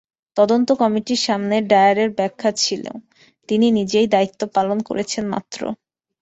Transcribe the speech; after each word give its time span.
তদন্ত 0.37 0.69
কমিটির 0.81 1.21
সামনে 1.21 1.55
ডায়ারের 1.69 2.09
ব্যাখ্যা 2.11 2.51
ছিল, 2.57 2.83
তিনি 3.49 3.67
নিজের 3.77 4.05
দায়িত্ব 4.09 4.41
পালন 4.55 4.77
করেছেন 4.89 5.23
মাত্র। 5.33 5.59